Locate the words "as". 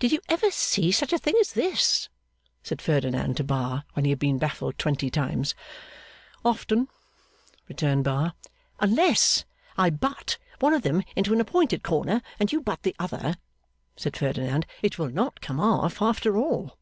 1.40-1.52